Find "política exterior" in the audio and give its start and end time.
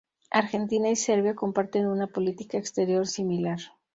2.07-3.05